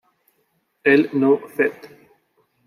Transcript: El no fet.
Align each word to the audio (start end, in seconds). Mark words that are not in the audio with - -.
El 0.93 1.05
no 1.25 1.29
fet. 1.59 1.87